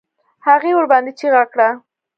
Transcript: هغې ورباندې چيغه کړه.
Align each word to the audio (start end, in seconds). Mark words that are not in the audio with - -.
هغې 0.47 0.71
ورباندې 0.77 1.11
چيغه 1.19 1.43
کړه. 1.51 1.69